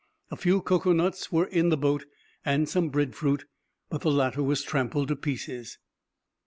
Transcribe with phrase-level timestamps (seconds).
[0.31, 2.05] A few cocoa nuts were in the boat,
[2.43, 3.45] and some bread fruit,
[3.87, 5.77] but the latter was trampled to pieces.